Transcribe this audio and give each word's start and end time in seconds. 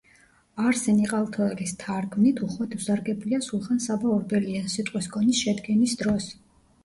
არსენ 0.69 1.01
იყალთოელის 1.01 1.73
თარგმნით 1.83 2.41
უხვად 2.47 2.73
უსარგებლია 2.79 3.41
სულხან-საბა 3.49 4.09
ორბელიანს 4.15 4.79
„სიტყვის 4.79 5.11
კონის“ 5.17 5.43
შედგენის 5.45 5.95
დროს. 6.01 6.33